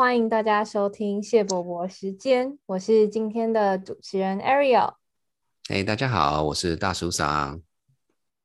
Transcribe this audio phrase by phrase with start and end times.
[0.00, 4.94] 欢迎大家收听谢伯伯时间，我是今天的主持人 Ariel。
[5.68, 7.60] 哎，大家好，我是大叔桑。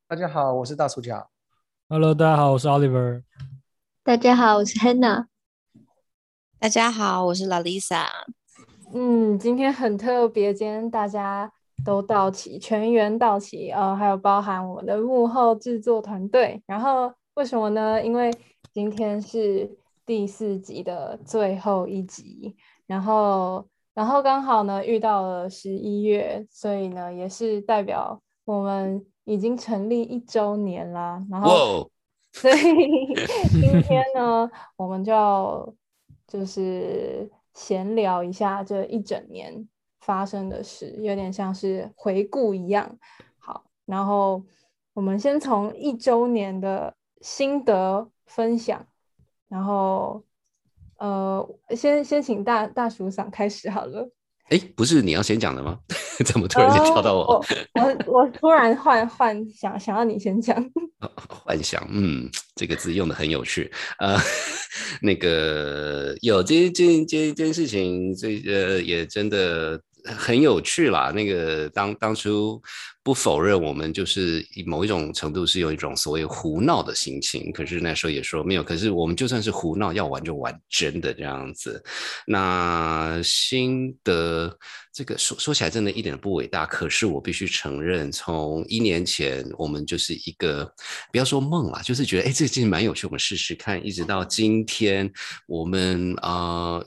[0.06, 1.30] 大家好，我是大叔甲。
[1.88, 3.24] Hello，大家好，我是 Oliver。
[4.04, 5.28] 大家好，我是 Hannah。
[6.60, 8.06] 大家好，我是 Lalisa。
[8.94, 11.50] 嗯，今天很特别，今天大家
[11.86, 16.62] 都到齐，全员到齐，呃，还有包含我们的幕后制作团队。
[16.66, 18.04] 然后为什么呢？
[18.04, 18.30] 因为
[18.74, 19.78] 今天是。
[20.06, 22.56] 第四集的最后一集，
[22.86, 31.26] 然后，然后刚好呢遇到了十一月，所以呢也是代表我们已经成立一周年啦。
[31.32, 31.90] 然后，
[32.34, 32.56] 所以
[33.60, 35.74] 今天呢，我们就要
[36.28, 39.68] 就是闲聊一下这一整年
[40.02, 42.96] 发生的事，有点像是回顾一样。
[43.40, 44.44] 好，然后
[44.94, 48.86] 我们先从一周年的心得分享。
[49.48, 50.24] 然后，
[50.98, 54.10] 呃，先先请大大叔长开始好了。
[54.50, 55.80] 哎，不是你要先讲的吗？
[56.26, 57.44] 怎么突然间跳到我？
[57.74, 60.56] 我我突然幻幻想想要你先讲。
[61.46, 63.72] 幻想，嗯，这个字用的很有趣。
[64.00, 64.18] 呃，
[65.02, 69.82] 那个有这这这这件事情，这呃也真的。
[70.06, 72.62] 很有趣啦，那个当当初
[73.04, 81.84] 不否认，我们就是某一种程度是有一种所谓胡闹的心情，可是那时候也说没有，可是我们就算是胡闹，要玩就玩真的这样子。
[82.28, 84.56] 那心得
[84.94, 90.64] 这个说说起来真的一点都不伟大，可是我必须承认，从一年前我们就是一个
[91.12, 95.12] 不要说梦啦，就是觉得哎这个其实蛮有趣，我们试试看，一直到今天
[95.48, 96.84] 我们啊。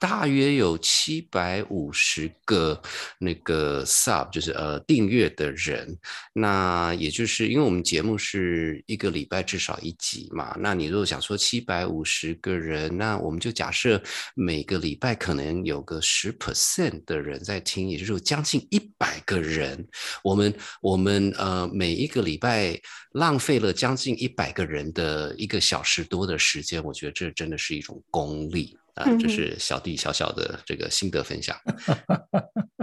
[0.00, 2.80] 大约有七百五十个
[3.18, 5.98] 那个 sub，就是呃订阅的人，
[6.32, 14.00] 那也就是因为我们节目是一个礼拜至少一集嘛，那你如果想说七百五十个人，那我们就假设
[14.34, 19.84] 每个礼拜可能有个十 percent 的人在听，也就是将近一百个人，
[20.22, 22.80] 我们我们呃每一个礼拜
[23.14, 28.77] 浪费了将近一百个人的一个小时多的时间，我觉得这真的是一种功力。
[28.98, 31.56] 啊，这是小弟小小的这个心得分享。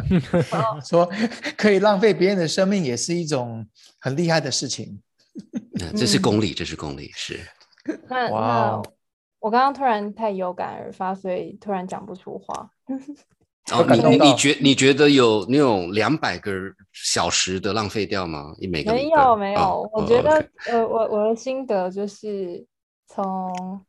[0.86, 1.10] 说
[1.58, 3.68] 可以浪费别人的生命，也是一种
[4.00, 5.02] 很厉害的事情。
[5.98, 7.40] 这是功力，这是功力，是。
[8.08, 8.82] 那那
[9.40, 12.70] 我刚刚突然太有感而发，所以突然讲不出话。
[13.74, 16.52] 哦，你你你觉你觉得有那种两百个
[16.94, 18.54] 小时的浪费掉吗？
[18.60, 22.64] 一每个没有没有，我觉得呃，我我的心得就是
[23.08, 23.84] 从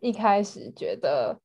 [0.00, 1.36] 一开始觉得。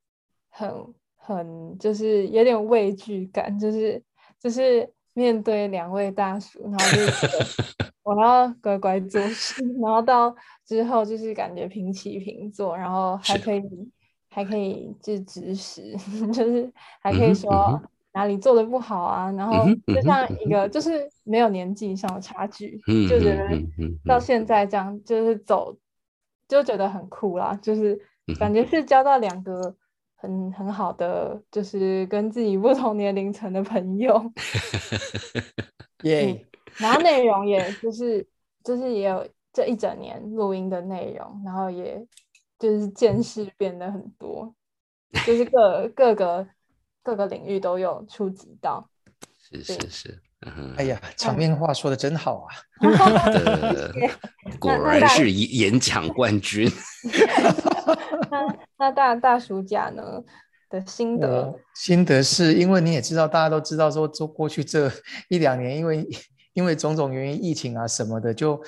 [0.58, 0.74] 很
[1.16, 4.02] 很就是有点畏惧感，就是
[4.40, 10.36] 就是面对两位大叔，然后就 我要乖乖做事， 然后到
[10.66, 13.62] 之后就是感觉平起平坐，然后还可以
[14.30, 15.96] 还可以就指使，
[16.34, 17.80] 就是还可以说
[18.14, 23.48] 哪里做的不好啊，然后就像一个就是没有年纪上的差距，就觉得
[24.06, 25.78] 到现在这样就是走
[26.48, 28.00] 就觉得很酷啦，就是
[28.40, 29.76] 感觉是交到两个。
[30.18, 34.32] 很很好的，就是跟自己不同年龄层的朋友，
[36.04, 36.46] 耶。
[36.78, 38.28] 然后内容也就是
[38.64, 42.06] 就是也有这一整年录音的内容，然后也
[42.60, 44.54] 就是见识变得很多，
[45.26, 46.48] 就是各各个
[47.02, 48.88] 各个领域都有触及到。
[49.40, 50.22] 是是是，
[50.76, 52.54] 哎呀，场面话说的真好啊！
[54.60, 56.72] 果然是演讲冠军。
[58.30, 60.04] 那那大大暑假呢
[60.70, 61.60] 的心得？
[61.74, 64.92] 心得是因为你也知道，大家都知道说，做过去这
[65.30, 66.08] 一两年，因为
[66.54, 68.62] 因为种种原因，疫情啊什么的，就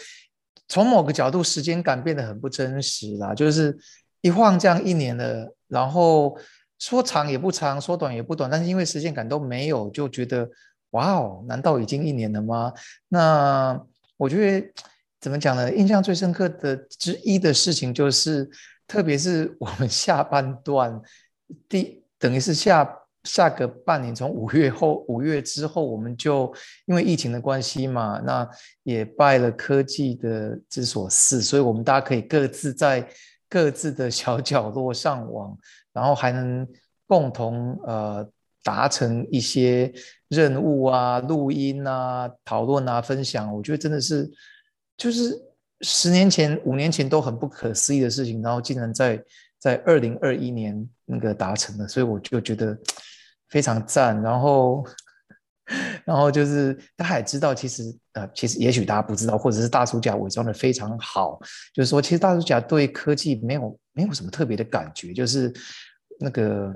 [0.67, 3.35] 从某个角度，时间感变得很不真实啦。
[3.35, 3.77] 就是
[4.21, 6.35] 一晃这样一年了，然后
[6.79, 10.49] 说长也不长，说短也不短，但是因为时间感都没有，就觉得
[10.91, 12.73] 哇哦，难道已经一年了吗？
[13.07, 13.81] 那
[14.17, 14.73] 我觉得
[15.19, 15.73] 怎么讲呢？
[15.73, 18.49] 印象最深刻的之一的事情就是。
[18.89, 20.99] 特别是我们下半段，
[21.67, 22.91] 第等于是下
[23.23, 26.51] 下个半年，从五月后五月之后，我们就
[26.87, 28.49] 因为疫情的关系嘛，那
[28.81, 33.07] 也拜了科技的之所赐，所以我们大家可以各自在
[33.47, 35.55] 各自的小角落上网，
[35.93, 36.67] 然后还能
[37.05, 38.27] 共同呃
[38.63, 39.91] 达成一些
[40.27, 43.53] 任务啊、录音啊、讨论啊、分享。
[43.55, 44.29] 我觉得真的是
[44.97, 45.45] 就是。
[45.81, 49.23] 十年前、五年前都很不可思议的事情，然后竟然在
[49.57, 52.77] 在二零二一年那个达成了，所以我就觉得
[53.47, 54.21] 非常赞。
[54.21, 54.85] 然后，
[56.03, 61.39] 然后就是大家也知道，其实呃，其实也许大家不知道，或者是大叔甲伪装的非常好，
[61.73, 65.49] 就是说，其实大叔甲对科技没有没有什么特别的感觉，就是
[66.19, 66.75] 那个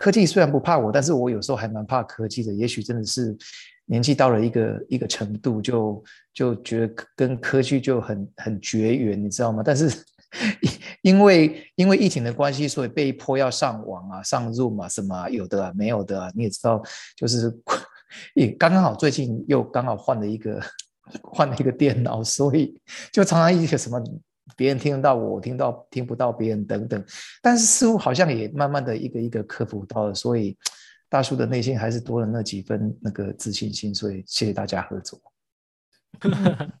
[0.00, 2.50] 科技虽然不怕我，但是我有时候还蛮怕科技的。
[2.54, 3.36] 也许真的是
[3.84, 6.02] 年纪到了一个一个程度，就
[6.32, 9.62] 就觉得跟科技就很很绝缘，你知道吗？
[9.62, 9.92] 但是
[11.02, 16.82] 因为因为疫情的关系，所以被迫要上网啊，上 Zoom 啊，什么有的啊，没有的啊，你也知道，
[17.14, 17.54] 就是
[18.34, 20.58] 也刚刚好最近又刚好换了一个
[21.22, 22.80] 换了一个电脑，所以
[23.12, 24.02] 就常常一些什么。
[24.56, 27.04] 别人听得到我，听到听不到别人等等，
[27.40, 30.56] 但是似乎好像也慢慢的一个一个克服到了，所以
[31.08, 35.20] 大叔的内心还是多了那几分那个自信心，所以谢谢大家合作。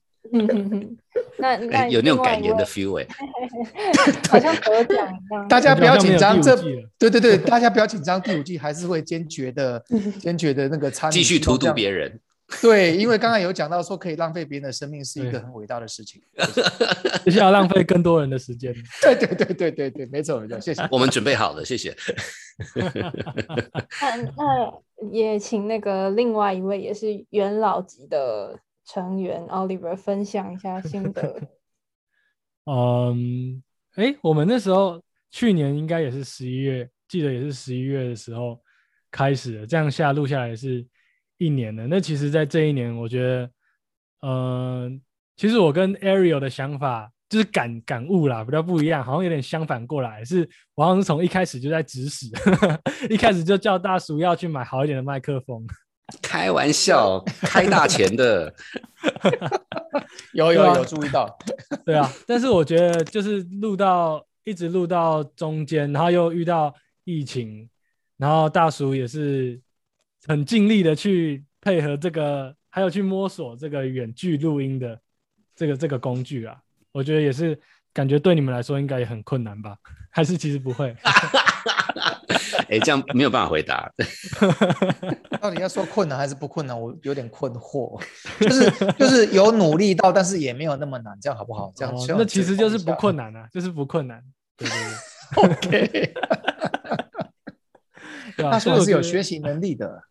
[1.38, 3.06] 那那有那种感言的 feel 哎，
[4.28, 5.48] 好像得奖一样。
[5.48, 6.54] 大家不要紧张，这
[6.98, 9.82] 对对对， 大家不要紧张，第五季还是会坚决的
[10.20, 12.20] 坚决的那个参与，继续荼毒别人。
[12.60, 16.20] 对，因为刚刚有讲到说可以浪费别人的生命是一个很伟大的事情，
[17.24, 18.74] 就是要浪费更多人的时间。
[19.00, 20.86] 对对对对对对，没错没错，谢谢。
[20.90, 21.96] 我们准备好了，谢谢。
[22.74, 24.72] 那 那
[25.12, 31.40] 也请那个另外一位也是元老级的成员 Oliver 分享一下心得。
[32.66, 33.62] 嗯，
[33.94, 35.00] 哎，我们那时候
[35.30, 38.60] 去年应该也是十一月，记得也是十一月的时候
[39.10, 40.84] 开始的，这样下录下来是。
[41.40, 43.50] 一年了，那其实，在这一年，我觉得，
[44.28, 45.00] 嗯，
[45.38, 50.22] 其实我跟 Ariel 的想法就是感感悟啦，比较不一样，好像有点相反过来。
[50.22, 52.26] 是，我好像是从一开始就在指使，
[53.08, 55.66] 一开始就叫大叔要去买好一点的麦克风。
[56.20, 58.54] 开玩笑， 开大钱的，
[60.34, 61.38] 有有有注意到，
[61.86, 62.06] 对啊。
[62.26, 67.66] 但是我觉得，就是录到一直录到中间，然后又遇到疫情，
[68.18, 69.58] 然后大叔也是。
[70.26, 74.98] 很尽力的去配合这个，还有去摸索这个远距录音的
[75.54, 76.56] 这个这个工具啊，
[76.92, 77.58] 我觉得也是
[77.92, 79.76] 感觉对你们来说应该也很困难吧？
[80.10, 80.94] 还是其实不会？
[82.68, 83.90] 哎，这样没有办法回答。
[85.40, 86.80] 到底要说困难还是不困难？
[86.80, 88.00] 我有点困惑。
[88.40, 91.72] 就是就是有努力到，但是也没有那么难，这样好不好？
[91.74, 94.22] 这样那其实就是不困难啊，就是不困难。
[94.56, 96.12] 对对对。
[96.12, 96.12] OK。
[98.36, 100.02] 他说我是有学习能力的。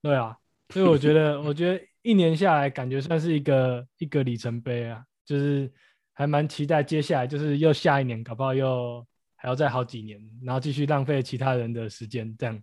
[0.00, 0.36] 对啊，
[0.70, 5.70] 所以我觉得，我觉得一年下来，感觉算是一个一个里程碑啊，就是
[6.12, 9.04] 还蛮期待接下来，就是又下一年，搞不好又
[9.34, 12.62] 还要再好几年，然后继续浪费其他人的时间，这样。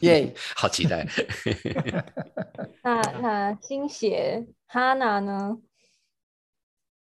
[0.00, 1.06] 耶， 好期待。
[2.82, 5.58] 那那新鞋哈娜呢？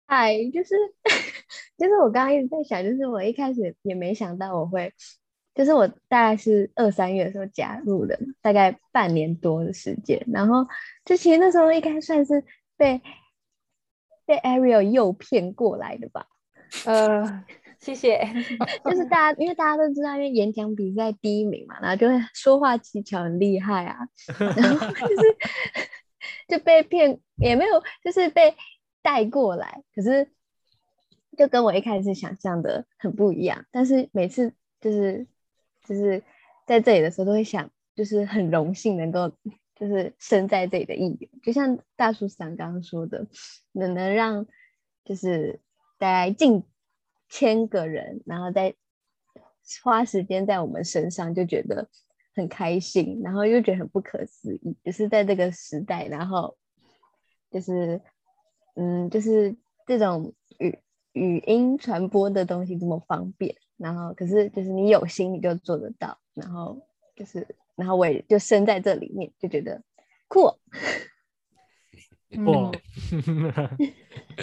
[0.07, 0.75] 嗨，就是
[1.77, 4.93] 就是我刚刚一直在想，就是我一开始也没想到我会。
[5.57, 10.23] 就是我大概是二三月的时候加入的，大概半年多的时间。
[10.31, 10.63] 然后
[11.03, 12.43] 就其实那时候应该算是
[12.77, 13.01] 被
[14.23, 16.27] 被 Ariel 诱骗过来的吧。
[16.85, 17.43] 呃，
[17.81, 18.23] 谢谢。
[18.85, 24.07] 就是大家因为大家都知道，因为演讲比赛第一名嘛，然后就会说话技巧很厉害啊。
[24.37, 25.37] 然后就是
[26.47, 28.55] 就被骗，也没有就是被
[29.01, 30.29] 带过来，可是
[31.35, 33.65] 就跟我一开始想象的很不一样。
[33.71, 35.25] 但是每次就是。
[35.87, 36.21] 就是
[36.65, 39.29] 在这里的时候，都会想，就是很荣幸能够，
[39.75, 41.29] 就是生在这里的一员。
[41.41, 43.25] 就像大叔想刚刚说的，
[43.71, 44.45] 能能让
[45.05, 45.61] 就是
[45.97, 46.63] 大概近
[47.29, 48.75] 千个人，然后再
[49.81, 51.89] 花时间在我们身上，就觉得
[52.35, 54.75] 很开心，然后又觉得很不可思议。
[54.83, 56.57] 就是在这个时代，然后
[57.49, 58.01] 就是
[58.75, 60.77] 嗯，就是这种语
[61.13, 63.55] 语音传播的东西这么方便。
[63.77, 66.17] 然后，可是就是你有心，你就做得到。
[66.33, 66.77] 然后
[67.15, 69.81] 就是，然后我也就生在这里面，就觉得
[70.27, 70.51] 酷。
[72.29, 72.69] 嗯，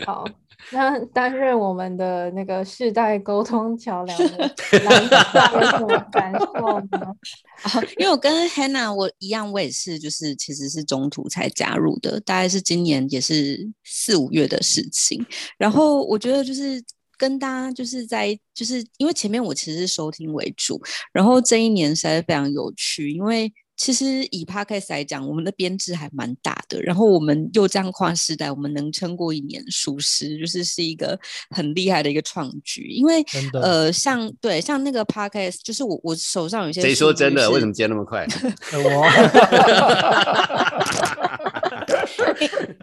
[0.06, 0.24] 好，
[0.72, 7.14] 那担任我们的那个世代沟通桥梁的蓝 色有什么感受呢？
[7.98, 15.24] 因为我跟 Hannah 我一样，我也是，就是其实是中途才加入的，大概是今年也是四五月的事情。
[15.58, 16.82] 然后我觉得就是。
[17.25, 20.78] 跟大家就是在，就是因为前面我其实是收听为主，
[21.11, 32.88] 然后这一年实在非常有趣，因为其实以 podcast 来讲，我们的编制还蛮大的，然后我们又这样跨时代，我们能撑过一年，属实就是是一个很厉害的一个创举。
[32.88, 37.50] 因为呃，像对像那个 podcast，就是我我手上有些谁说真的？
[37.50, 38.26] 为什么接那么快？
[38.76, 39.09] 我。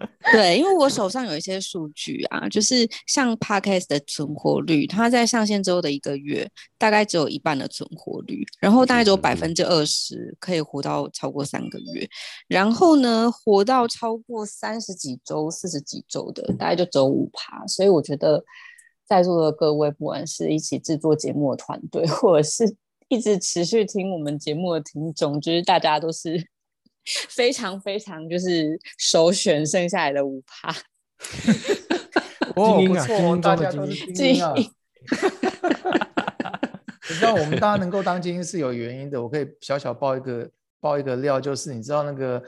[0.32, 12.08] 对，因为我手上有一些数据啊，就是像 Podcast 的存活率，它在上线之后的一个月，大概只有一半的存活率，然后大概只有百分之二十可以活到超过三个月，
[12.48, 18.44] 然后呢，活到超过三十几周、四十几周的，大概就只有五趴，所以我觉得。
[19.04, 22.78] 在座的各位，不管是一起制作节目的团队，或者是
[23.10, 26.42] 一直持续听我们节目的听众，就是大家都是
[27.06, 30.70] 非常非常就是首选剩下来的五趴。
[32.56, 34.54] 哦，精英啊不错大家都是精精英啊。
[34.56, 34.70] 你
[37.16, 42.42] 知道我们大家能够当精英是有原因的，我可以小小爆一个爆一个料，就是你知道那个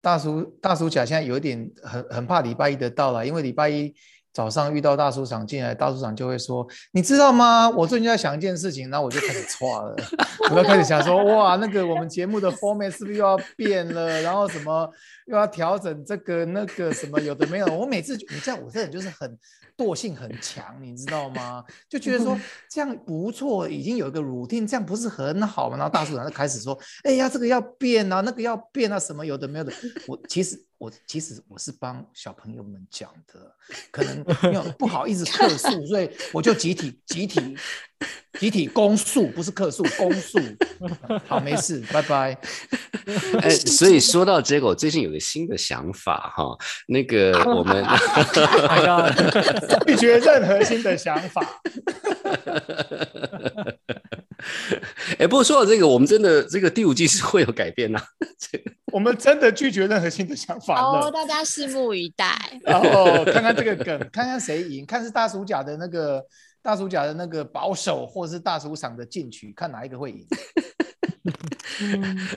[0.00, 3.94] 大叔大叔甲现在有一点很很怕礼拜一的到来，因为礼拜一
[4.34, 7.70] 早上遇到大叔长进来，大叔长就会说，你知道吗？
[7.70, 9.96] 我最近在想一件事情，然后我就开始错了，
[10.50, 14.20] 我就开始想说，哇，那个我们节目的 format 是不是又要变了？
[14.22, 14.90] 然后什么
[15.26, 17.66] 又要调整这个那个什么有的没有？
[17.66, 19.38] 我每次你知道我这人就是很
[19.76, 21.62] 惰性很强，你知道吗？
[21.88, 22.36] 就觉得说
[22.68, 25.76] 这样不错，已经有一个 routine，这样不是很好吗？
[25.76, 29.72] 然后大叔长就开始说，哎呀，这个要变啊，那个要变啊，什么有的没有的。
[30.08, 33.54] 我其实我其实我是帮小朋友们讲的，
[33.90, 34.18] 可能
[34.52, 37.56] 因为不好意思客诉，所以我就集体集体
[38.38, 40.38] 集体公诉，不是客诉，公诉。
[41.26, 42.38] 好，没事，拜拜。
[43.40, 46.56] 哎，所以说到这个，我最近有个新的想法哈，
[46.88, 47.84] 那个我们
[49.86, 51.62] 拒绝任何新的想法。
[55.18, 58.00] 哎，不过说到这个，我们真的这个第五季是会有改变呐、
[58.38, 62.36] 这个我们真的拒绝任何新的想法哦，大家拭目以待。
[62.62, 66.22] 然后看看这个梗，看看谁赢，看是大暑假的那个
[66.64, 70.26] 大叔甲的那个保守，或是大叔赏的进取，看哪一个会赢。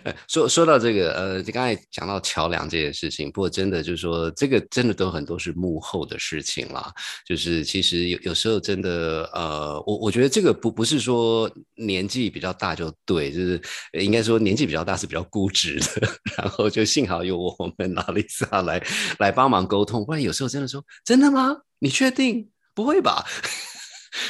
[0.03, 6.91] 呃 说说到这个，呃，就刚才讲到桥梁这件事情，不过真的就是说，这个真的都很多是幕后的事情啦。
[7.25, 13.61] 就是其实有有时候真的，呃，我我觉得这个不不是说年纪比较大就对，就是
[13.93, 16.09] 呃应该说年纪比较大是比较固执的。
[16.37, 18.83] 然后就幸好有我们拉丽莎来
[19.19, 21.55] 来帮忙沟通，不然有时候真的说真的吗？
[21.79, 22.49] 你确定？
[22.73, 23.25] 不会吧？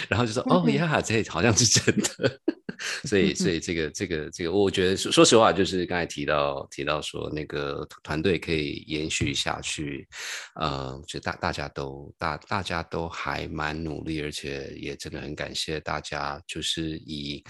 [0.10, 2.40] 然后就说哦呀，这好像是真的。
[3.06, 10.08] 所以，所以这个，这个，这个，我觉得说说实话，就是刚才提到提到说那个团队可以延续下去，
[10.54, 17.44] 呃，就大大家都大大家都还蛮努力，而且也真的很感谢大家，就是以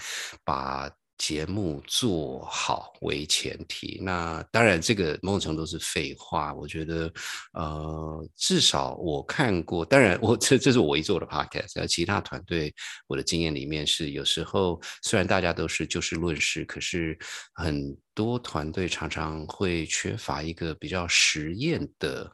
[0.44, 0.90] 把。
[1.18, 6.54] 节目做好为前提，那当然这个某种程度是废话。
[6.54, 7.12] 我觉得，
[7.52, 12.72] 呃，至少我看过，当然我 这这是我一做的 podcast，其他团队
[13.08, 17.18] 我的经验里面是，有时候虽然大家都是就事论事，可是
[17.52, 22.30] 很多团队常常会缺乏一个比较实验的。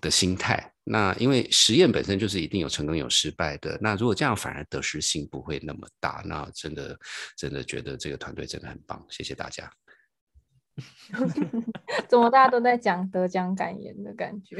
[0.00, 6.98] 的心态，那因为实验本身就是一定有成功有失败的，那如果这样反而得失心不会那么大，那真的
[7.36, 9.70] 真的觉得这个团队真的很棒，谢谢大家。
[12.08, 14.56] 怎么大家都在讲得奖感言的感觉？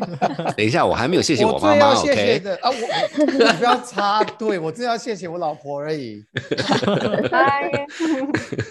[0.55, 2.41] 等一下，我还没有谢谢我我妈妈最要谢谢，OK？
[2.41, 6.23] 的啊，我你不要插队，我真要谢谢我老婆而已。
[7.31, 7.71] 嗨，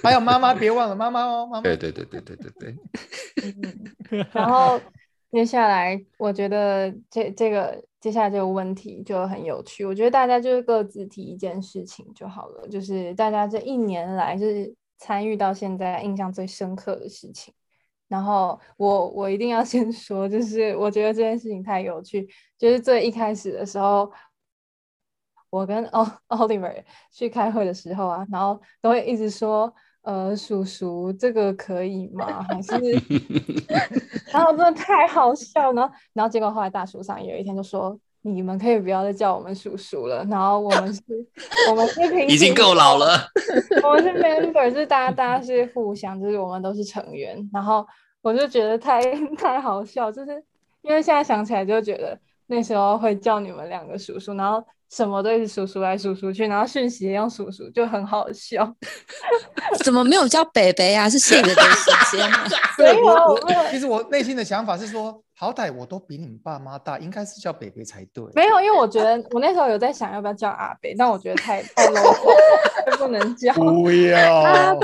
[0.03, 1.63] 还有妈妈，别忘了妈妈哦，妈妈。
[1.63, 2.75] 对对对对对对对，
[4.11, 4.79] 嗯然后
[5.31, 9.85] 接下来，我觉得这这个接下来这个问题就很有趣。
[9.85, 17.53] 我觉得大家就是各自提一件事情就好了，就是大家这一年来就是参与到现在印象最深刻的事情。
[18.09, 24.11] 然后我我一定要先 说，就是我觉得这件事情太有趣，就是最一开始的时候。
[25.49, 29.73] 我跟奥 Oliver 去开会的时候啊，然后都会一直说，
[30.03, 32.43] 呃，叔叔这个可以吗？
[32.49, 32.71] 还是，
[34.33, 35.91] 然后真的太好笑了。
[36.13, 40.25] 然后结果后来大叔上有一天就说，你们可以不要再叫我们叔叔了。
[40.25, 41.03] 然后我们是，
[41.69, 43.29] 我们是平已经够老了。
[43.83, 47.47] 我们是 member，就是大家大家是互相，就是我们都是成员。
[47.53, 47.85] 然后
[48.23, 48.99] 我就觉得太
[49.37, 50.43] 太好笑，就是
[50.81, 52.17] 因为现在想起来就觉得
[52.47, 54.63] 那时候会叫你们两个叔叔，然后。
[54.91, 58.75] 什么都是叔叔来叔叔去，然后讯息也用叔叔，就很好笑。
[59.85, 61.09] 怎么没有叫北北啊？
[61.09, 62.39] 是谁的时间 吗？
[62.75, 68.21] 对，我没有我没有其实我内心的想法是说，好歹我都比你们爸妈大，应该是叫北北才对。
[68.35, 73.53] 没有，因为我觉得我那时候有在想要不要叫阿北，但我觉得太太 low，不能叫。
[73.53, 74.77] 不要。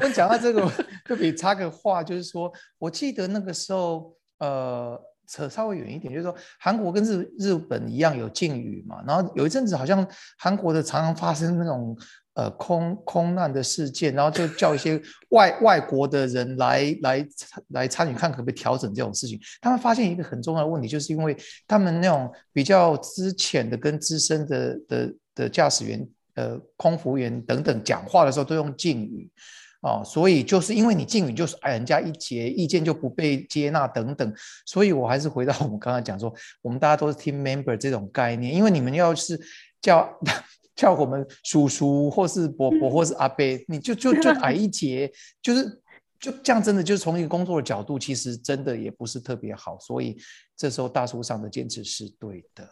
[0.00, 0.68] 跟 讲到这个，
[1.08, 5.00] 就可以插个话，就是说我记得那个时候，呃。
[5.28, 10.06] 扯稍微远一点，就是说韩国跟日日本一样有禁语嘛，然后有一阵子好像
[10.38, 11.96] 韩国的常常发生那种
[12.34, 17.28] 呃空空难的事件，然后就叫一些外外国的人来来
[17.68, 19.38] 来参与看可不可以调整这种事情。
[19.60, 29.30] 他们发现一个很重要的问题，就是因为他们那种比较资浅的跟资深的的的驾驶员、呃空服员等等讲话的时候都用敬语。
[29.80, 34.34] 哦，所以就是因为你敬语就是矮人家一截，意见就不被接纳等等，
[34.66, 39.40] 所以我还是回到我们刚刚讲说，我们大家都是 team member 这种概念，因为你们要是
[39.80, 40.12] 叫
[40.74, 45.64] 叫我们叔叔或是伯伯或是阿伯，你就就就矮一截，就是
[46.18, 50.16] 就这样，真的就是从一个工作的角度，其实真的也不是特别好，所以
[50.56, 52.68] 这时候大叔上的坚持是对的。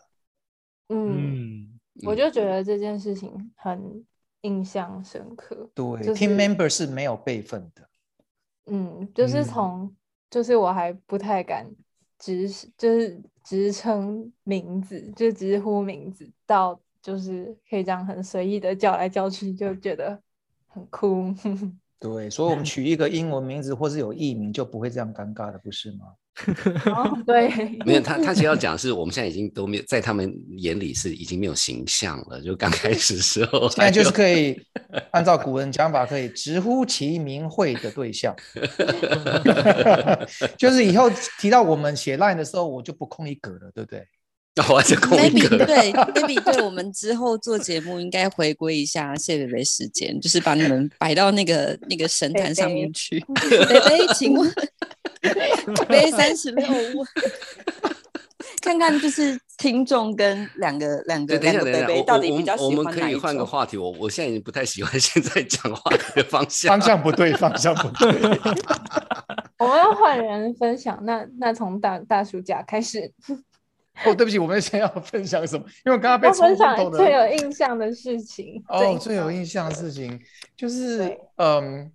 [0.88, 4.04] 嗯，嗯，我就觉得这件事情很
[4.42, 5.68] 印象深刻。
[5.74, 7.88] 对、就 t e a m member 是没有备份的。
[8.66, 9.96] 嗯，就是嗯从，
[10.30, 11.66] 就是我还不太敢
[12.18, 20.20] 直，就是直称名字，就直呼名字，到就是可以这样很随意的叫来叫去，就觉得
[20.68, 21.32] 很酷。
[22.14, 25.98] 对，所以我们取一个英文名字或是有艺名，就不会这样尴尬的，不是吗？
[26.94, 27.48] 哦， 对，
[27.86, 32.40] 没有，他他其实要讲的是，我们现在已经都没有在他们眼里是已经没有形象了。
[32.42, 34.60] 就刚开始的时候，现在就是可以
[35.12, 38.36] 按照古人讲法，可以直呼其名讳的对象，
[40.58, 41.10] 就是以后
[41.40, 44.06] 提到我们写 line 的时候，我就不空一格了，对不对？
[44.70, 45.64] 我还是空一 maybe 个。
[45.66, 53.22] 对 maybe 对我们之后做节目应该回归一下谢北北时间，就是把你们摆到那个那个神坛上面去。
[53.50, 54.52] 北北，请问
[55.88, 57.06] 北三十六问，
[58.62, 61.52] 看看就是听众跟两个两个北
[61.84, 63.20] 北到底比较们我们可以喜欢哪一种？
[63.20, 63.76] 换个话题。
[63.76, 66.70] 我我现在已经不太喜欢现在讲话的方向。
[66.78, 68.08] 方向不对，方向不对。
[69.58, 73.12] 我们要换人分享，那那从大大暑假开始，
[74.04, 75.64] 哦，对不起，我们先要分享什么？
[75.84, 76.98] 因为我刚刚被要分冲昏头的。
[76.98, 78.62] 享最有印象的事情。
[78.68, 80.20] 哦，最有印象的事情
[80.56, 81.90] 就是，嗯，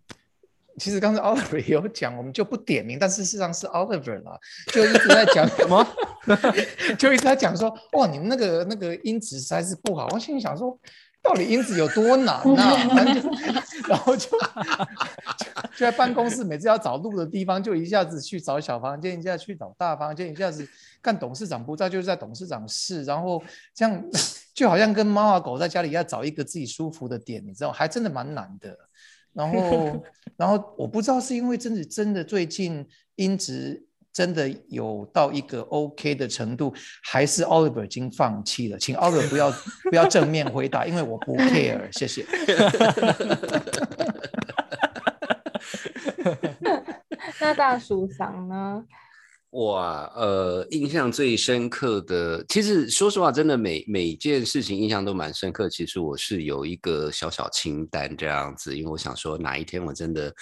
[0.77, 5.85] 其实刚才 Oliver 也有讲，我们就不点名，但是事实上是 Oliver 啦，就一直在讲什么，
[6.97, 10.07] 就一直在讲说，哇，你们那个那个音质实在是不好。
[10.11, 10.77] 我心里想说，
[11.21, 13.29] 到底音质有多难呐、 反正就
[13.87, 14.37] 然后就就
[15.75, 20.67] 就在办公室，每次要找路的地方，就一下子去找小房间，一下去找大房间，一下子
[21.01, 23.41] 看董事长不在，就是在董事长室，然后
[23.73, 24.03] 这样
[24.53, 28.77] 就好像跟猫啊狗在家里要找一个自己舒服的点，你知道，还真的蛮难的。
[29.33, 30.03] 然后，
[30.35, 32.85] 然后我不知道是因为真的真的最近
[33.15, 38.77] 音质真的有到一个 OK 的程度，还是 Oliver 已经放弃了？
[38.77, 39.49] 请 Oliver 不要
[39.89, 42.25] 不要正面回答，因为我不 care，谢谢。
[47.39, 48.83] 那大叔桑呢？
[49.51, 55.67] 哇，呃，印象最深刻的，其实说实话，真的每每件事情印象都蛮深刻。
[55.67, 60.33] 其实我是有一个小小清单这样子，因为我想说哪一天我真的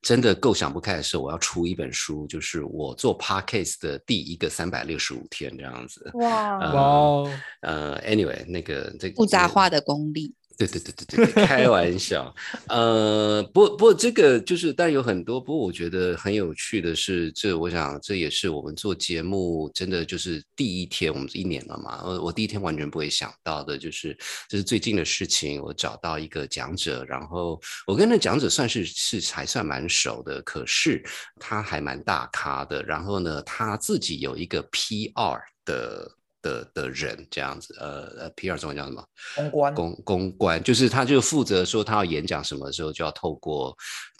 [0.00, 6.10] 真的够想不开的时候，我要出一本书，就是我做 podcast 的第一个三百六十五天这样子。
[6.14, 12.34] 哇，呃哇哦，呃，anyway，那个这个复杂化的功力，对对对对对，开玩笑。
[12.68, 15.40] 呃，不不这个就是，但有很多。
[15.40, 22.02] 不过我觉得很有趣的是，这我想这也是我们做节目真的就是第一天，我们一年了嘛。
[22.04, 24.16] 我我第一天完全不会想到的，就是
[24.48, 25.60] 这是最近的事情。
[25.60, 31.02] 我找到一个讲者，然后我跟那讲者算是是还算蛮熟的，可是
[31.40, 32.82] 他还蛮大咖的。
[32.82, 36.10] 然后呢，他自己有一个 PR 的。
[36.44, 39.02] 的的人这样子，呃呃，PR 中文叫什么？
[39.34, 43.74] 公关公公关，就是他就负责说他要演讲什么时候就要透过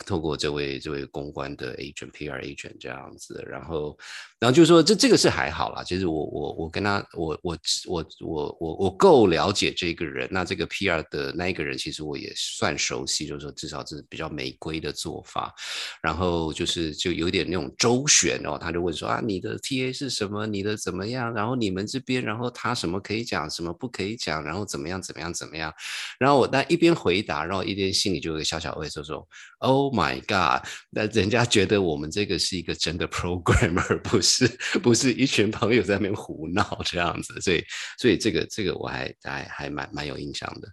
[0.06, 3.96] 透过这位这位公关的 agent PR agent 这样子，然后
[4.44, 15.54] 然后就说这这个是还好啦，其实我我我跟他我我我我我我够了解这个人，那这个 PR 的那一个人其实我也算熟悉，就是说至少是比较玫瑰的做法，
[16.02, 22.24] 然后就是就有点那种周旋哦，他就问说啊你的 TA 是什么，你的怎么样，然后你们这边。
[22.24, 25.70] 然后他什么可以讲，什么不可以讲，然后怎么样怎么样怎么样，
[26.18, 29.28] 然后我那一边回答，然后一边心里就有个小小畏缩说
[29.58, 34.33] ：“Oh my god！” 那人家觉得我们这个是一个真的 programmer，不是
[34.82, 37.64] 不是一群朋友在那边胡闹这样子，所以
[37.98, 40.68] 所以这个这个我还还还蛮蛮有印象的。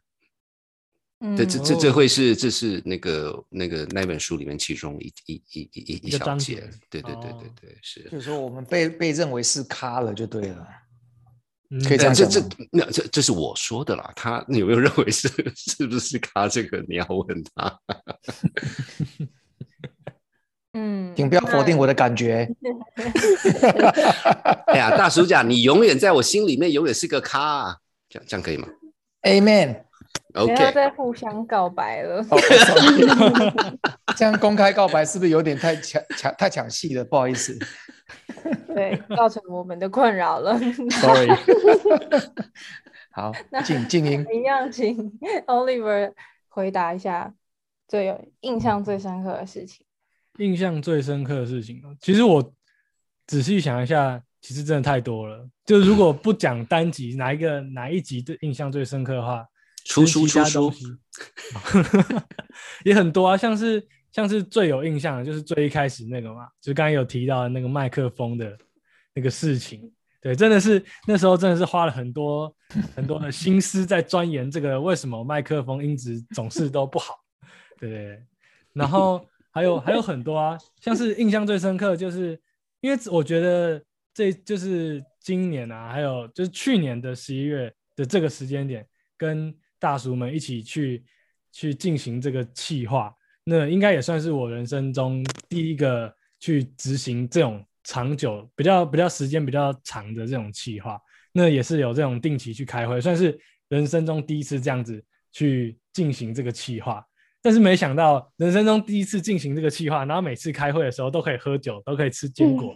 [1.23, 8.03] 嗯这这这这会是这是那个那个那本书里面其中一一一一一小节节，对对对哦对对是。
[8.05, 10.67] 就是说我们被被认为是咖了就对了。
[11.69, 17.79] 嗯可以这样这这那这这是我说的啦，他你有没有认为是 是不是咖这个你要问他？
[20.73, 22.49] 嗯，请不要否定我的感觉。
[24.67, 27.77] 哎呀，大叔讲你永远在我心里面永远是个咖、啊，
[28.09, 28.67] 这样这样可以吗
[29.23, 29.83] Amen。
[30.33, 32.25] OK，不要再互相告白了。
[34.15, 37.03] 这样公开告白是不是有点太抢抢太抢戏了？
[37.03, 37.59] 不好意思
[38.73, 40.57] 对，造成我们的困扰了。
[40.89, 41.27] ，sorry。
[43.11, 43.33] 好，
[43.65, 44.25] 静静音。
[44.33, 45.11] 一样，请
[45.47, 46.13] Oliver
[46.47, 47.33] 回答一下
[47.89, 49.85] 最有印象最深刻的事情？
[50.37, 52.53] 印象最深刻的事情哦，其实我
[53.27, 55.47] 仔细想一下，其实真的太多了。
[55.65, 59.45] 就如果不讲单集，哪一个哪一集的印象最深刻的话，
[59.85, 60.73] 出书出书
[62.83, 68.57] 也很多啊，像是像是最有印象的，就是最一开始那个嘛，就刚才有提到的那个麦克风的
[69.13, 69.91] 那个事情。
[70.21, 72.53] 对，真的是那时候真的是花了很多
[72.95, 77.15] 很多的心思在钻研这个为什么麦克风音质总是都不好。
[77.79, 78.21] 对，
[78.71, 82.39] 然后还有还有很多啊，像是印象最深刻，就是
[82.79, 83.83] 因为我觉得
[84.13, 88.87] 这就是今年啊，还有就是去年的十一月的这个时间点，
[89.17, 91.03] 跟大叔们一起去
[91.51, 100.99] 去进行这个企划，那应该也算是我人生中第一个去执行这种长久、比较比较时间比较长的这种企划。
[101.33, 107.05] 那也是有这种定期去开会，算是人生中第一次这样子去进行这个企划。
[107.41, 112.75] 但是没想到人生中第一次进行这个计划，然后每次开会的时候都可以喝酒，都可以吃坚果，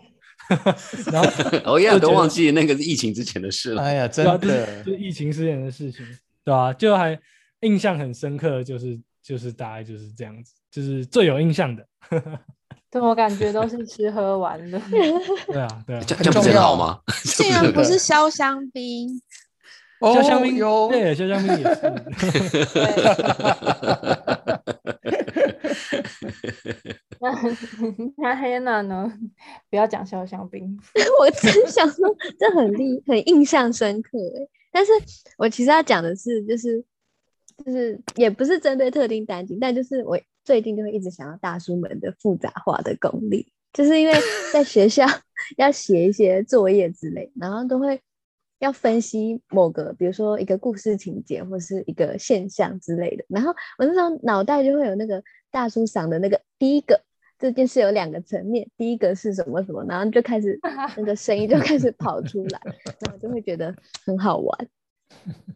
[1.11, 1.29] 然后
[1.73, 3.81] 哦呀，都忘记那个是疫情之前的事了。
[3.83, 6.05] 哎呀，真对啊，就是的就，是疫情之前的事情，
[6.43, 7.17] 对吧、就还
[7.61, 11.85] 印象很深刻，就是就是大概就是这样子，就是最有印象的。
[12.91, 14.79] 对我感觉都是吃喝玩的。
[15.47, 16.99] 对啊，对啊，这样这样不是好吗？
[17.23, 19.09] 竟然不是潇香槟，
[19.99, 21.81] 哦潇湘冰有对，潇湘冰也是。
[27.19, 27.31] 那
[28.17, 29.11] 那黑娜呢？
[29.69, 30.77] 不要讲潇湘冰，
[31.19, 32.05] 我只是想说，
[32.37, 34.47] 这很厉很印象深刻哎。
[34.71, 34.91] 但是
[35.37, 36.83] 我其实要讲的是，就是
[37.65, 44.13] 就是也不是针对特定单集，但就是我最近就会一直想要大叔们的复杂化的功力，就是因为
[44.53, 45.05] 在学校
[45.57, 47.99] 要写一些作业之类，然后都会
[48.65, 56.99] 要分析某个，比如说一个故事情节或是一个现象之类的，然后我那时候脑袋就会有那个大叔赏的那个第一个。
[57.37, 60.57] 这件事有两个层面，第一个是什么什么，然后就开始
[60.95, 62.61] 那个声音就开始跑出来，
[63.01, 63.75] 然后就会觉得
[64.05, 64.67] 很好玩，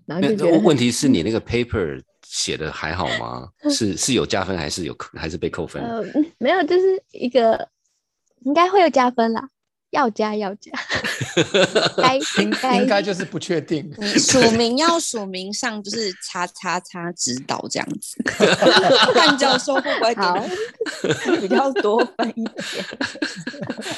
[0.05, 3.47] 然后那就觉得问题是你那个 paper 写的还好吗？
[3.71, 5.81] 是是有加分还是有还是被扣分？
[5.81, 7.69] 呃嗯没有，就是一个
[8.41, 9.49] 应该会有加分啦，
[9.91, 10.71] 要加要加，
[11.97, 13.91] 该应 应该就是不确定。
[13.97, 18.17] 你 署名要署名上就是叉叉叉指导这样子，
[19.15, 20.45] 范教授会不会给好
[21.41, 22.85] 比较多分一点？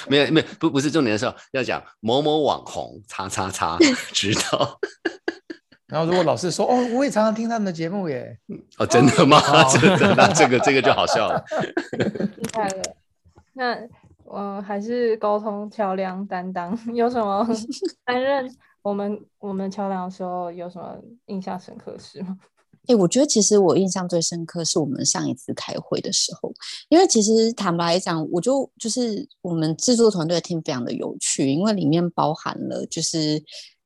[0.08, 3.78] 没有没有不不是重点的时候要讲某某网红叉叉叉
[4.14, 4.80] 指导
[5.88, 8.38] 然后如果老师说哦，我也常常听他们的节目耶，
[8.78, 9.42] 哦，真的吗？
[9.46, 10.16] 哦真的？
[10.16, 11.44] 那这个这个就好笑了。
[12.38, 12.96] 厉害了。
[13.54, 13.76] 那
[14.34, 17.48] 呃，还是沟通桥梁担当，有什么
[18.06, 18.50] 担任
[18.82, 22.38] 我们我们桥梁的时候有什么印象深刻的事吗？
[22.88, 26.52] 哎、我觉得其实我印象最深刻是我们上一次开会的时候，
[26.90, 33.42] 因为其实坦白来讲，我就就是我们制作团队的 team 非常的有趣，因为里面包含了就是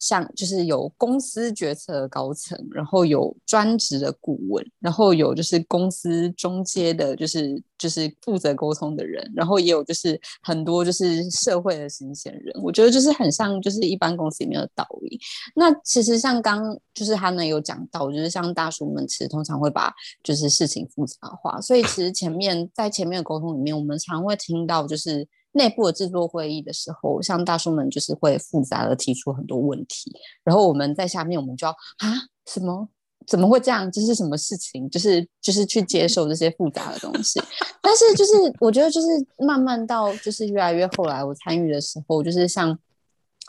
[0.06, 15.20] 像就是有公司决策的高层，然后有专职的顾问，然后有就是公司中阶的，就是就是负责沟通的人，然后也有就是很多就是社会的新鲜人，我觉得就是很像就是一般公司里面的道理。
[15.56, 19.92] 那其实像刚就是他们有讲到，就是像大叔们其实通常会把
[20.22, 30.12] 就是事情复杂化，所以其实前面在前面的沟通里面，我们常会听到就是内部的制作会议的时候，像大叔们就是会复杂的提出很多问题，
[30.44, 32.14] 然后我们在下面我们就要啊
[32.46, 32.88] 什么。
[33.28, 33.92] 怎么会这样？
[33.92, 34.88] 这是什么事情？
[34.88, 37.42] 就是就是去接受这些复杂的东西，
[37.82, 39.08] 但是就是我觉得就是
[39.40, 42.78] 慢慢到就是越来越后来我参与的时候，就是像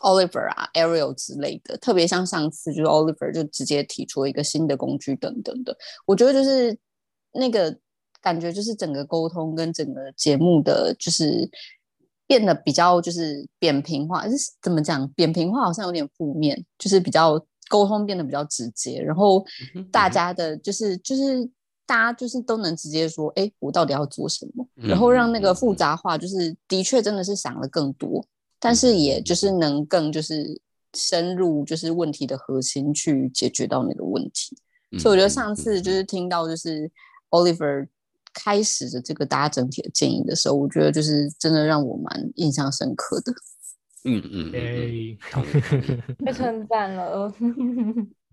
[0.01, 6.75] Oliver 啊、Ariel 之类的，特别像上次就是 Oliver 就直接提出了一个新的工具等等的，我觉得就是
[7.35, 7.77] 那个
[8.23, 11.51] 感觉，就是整个沟通跟整个节目的就是
[12.27, 15.09] 变得比较就是扁平化，是怎么讲？
[15.11, 19.45] 扁平化好像有点负面，就是比较沟通变得比较直接，然后
[19.91, 21.49] 大家的就是就是。
[21.89, 24.69] 大家就是都能直接说，哎，我到底要做什么？
[24.75, 28.27] 然后让那个复杂化，就是的确真的是想了更多，
[28.59, 30.61] 但是也就是能更就是
[30.95, 34.59] 深入就是问题的核心去解决到那个问题。
[34.99, 36.91] 所以我觉得上次就是听到就是
[37.31, 37.87] Oliver
[38.37, 43.33] 开始的这个大家整体的建议的时候，我觉得就是真的让我蛮印象深刻的。
[44.09, 45.19] 嗯嗯嗯耶
[46.25, 47.33] 被称赞了，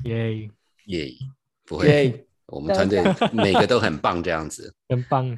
[0.06, 0.48] 耶，
[0.86, 1.12] 耶，
[1.66, 4.72] 不会，耶，我们团队每个都很棒，这样子。
[4.90, 5.36] 很棒！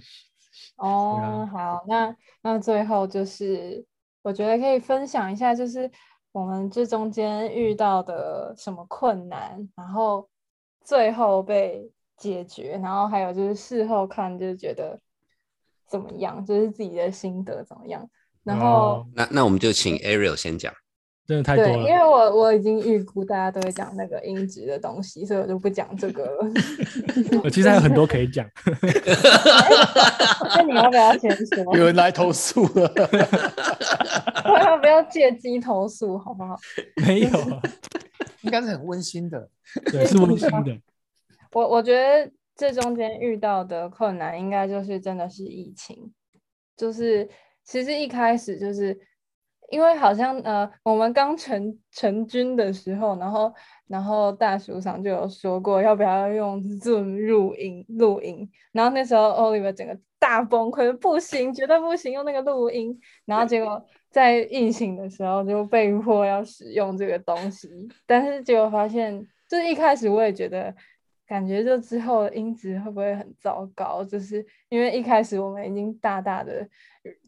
[0.75, 3.86] 哦，好，那那最后就是
[4.23, 5.89] 我觉得可以分享一下，就是
[6.34, 10.28] 我们这中间遇到的什么困难，然后
[10.84, 14.99] 最后被解决，然后还有就是事后看，就是觉得
[15.88, 18.10] 怎么样，就是自己的心得怎么样。
[18.43, 20.73] 然后哦那那我们就请 Ariel 先讲。
[21.28, 22.06] 真的太多了因为。
[22.06, 26.51] 我我已经预估大家都会讲那个音质的东西，所以我就不讲这个了。
[27.43, 28.47] 我其实还有很多可以讲。
[30.56, 31.75] 那你要不要先说？
[31.75, 32.93] 有人来投诉了，
[34.63, 36.56] 要不要借机投诉，好不好？
[37.04, 37.60] 没有啊，
[38.41, 39.49] 应该是很温馨的。
[39.91, 40.78] 对，是温馨的。
[41.56, 46.13] 我我觉得这中间遇到的困难，应该就是真的是疫情，
[46.76, 47.26] 就是
[47.63, 49.00] 其实一开始就是
[49.70, 53.54] 因为好像呃，我们刚成成军的时候，然后
[53.88, 67.70] 然后大叔上就有说过要不要用 Zoom 录音录音，然后那时候 Oliver 整个大崩溃，不行，绝对不行，用那个录音，然后结果在疫情的时候就被迫要使用这个东西，
[68.06, 70.76] 但是结果发现，就是一开始我也觉得。
[71.28, 74.04] 感觉就之后的音质会不会很糟糕？
[74.04, 76.68] 就是因为一开始我们已经大大的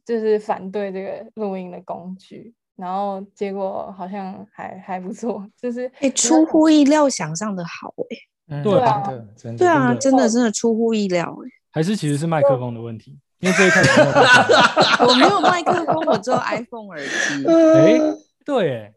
[0.06, 8.18] 就是反对这个录音的工具，然后结果好像还还不错，就是哎、出乎意料，想象的好哎、
[8.50, 9.58] 嗯对啊真的真的。
[9.58, 14.54] 对啊，真的真的出乎意料哎、还是其实是麦克风的问题，因为这一开始没有麦克
[14.98, 17.46] 风 我没有麦克风，我只有 iPhone 耳机。
[17.50, 18.00] 哎，
[18.46, 18.94] 对，哎，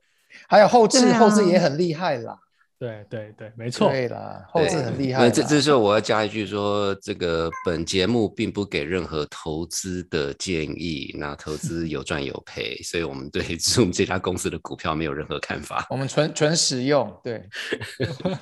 [0.48, 2.38] 还有后置，后置也很厉害啦。
[2.80, 3.90] 对对对，没错。
[3.90, 5.30] 对啦，后置很厉害啦。
[5.30, 15.86] 这这时候我要加一句说，这个本节目并不给任何投资的建议，那投资有赚有赔，所以我们对 Zoom 这家公司的股票没有任何看法。
[15.90, 17.46] 我们纯纯使用，对，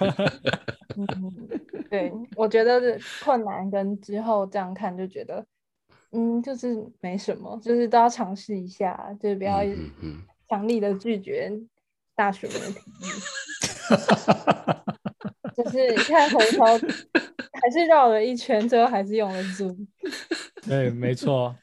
[0.96, 1.48] 嗯，
[1.90, 2.80] 对，我觉得
[3.24, 5.44] 困难跟之后这样看就觉得，
[6.12, 9.64] 嗯，就是没什么，就是都要尝试一下，就是不要
[10.48, 11.52] 强力的拒绝
[12.14, 12.84] 大学们的提议。
[15.56, 16.64] 就是看回头
[17.60, 19.76] 还是绕了一圈，最后还是用了 Zoom。
[20.66, 21.56] 对，没错。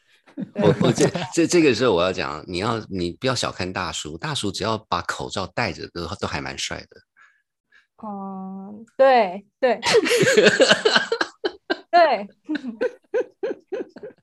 [0.55, 7.01] 我我 这这这个时候我要讲，你要你不要小看大叔，大叔只要把口罩戴着都都还蛮帅的。
[8.03, 9.79] 嗯，对对
[11.89, 12.27] 对，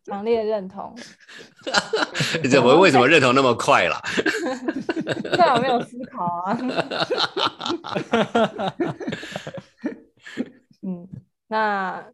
[0.05, 0.95] 强烈认同。
[2.43, 3.99] 你怎么为什么认同那么快啦？
[5.39, 6.59] 但我没有思考啊。
[10.83, 11.09] 嗯，
[11.49, 12.05] 那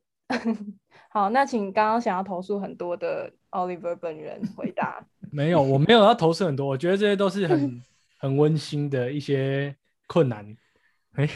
[1.10, 5.04] 好，那请刚刚想要投诉很多的 Oliver 本人回答。
[5.32, 7.82] 没有，我没有要投诉很多，我觉得这些都是很
[8.18, 9.74] 很温馨的一些
[10.06, 10.56] 困难。
[11.12, 11.26] 哎，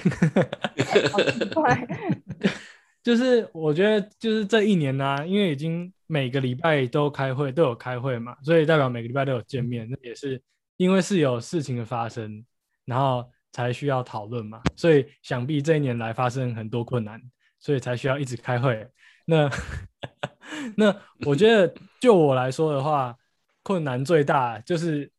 [1.11, 1.87] 好奇怪，
[3.03, 10.41] 就是我觉得就是这一年呢、因为已经每个礼拜都开会，都有开会嘛，所以代表每个礼拜都有见面，那也是
[10.77, 12.45] 因为是有事情的发生，
[12.85, 17.21] 然后才需要讨论嘛，所以想必这一年来发生很多困难，
[17.61, 18.87] 所以才需要一直开会。
[19.27, 19.49] 那
[20.77, 20.95] 那
[21.27, 23.17] 我觉得就我来说的话，
[23.63, 25.11] 困难最大就是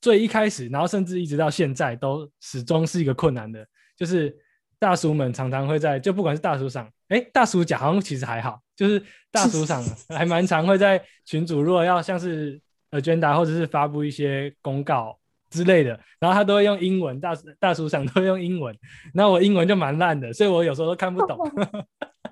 [0.00, 3.66] 最一开始，然后甚至一直到现在都始终是一个困难的，
[3.96, 4.36] 就是
[4.78, 15.18] 大叔们常常会在，就不管是大叔上，哎，大叔甲好像其实还好，就是大叔上 还蛮常会在群主，如果要像是 agenda 或者是发布一些公告
[15.50, 18.76] 之类的，然后他都会用英文，大大叔上都会用英文，
[19.14, 21.38] 那我英文就蛮烂的，所以我有时候都看不懂，